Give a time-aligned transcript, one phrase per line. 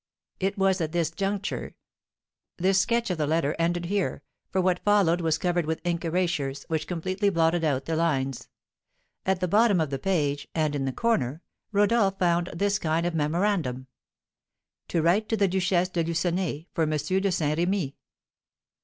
[0.39, 1.75] It was at this juncture"
[2.57, 6.65] This sketch of the letter ended here, for what followed was covered with ink erasures,
[6.69, 8.49] which completely blotted out the lines.
[9.27, 13.13] At the bottom of the page, and in the corner, Rodolph found this kind of
[13.13, 13.85] memorandum:
[14.87, 16.89] "To write to the Duchesse de Lucenay, for M.
[16.97, 17.95] de Saint Remy."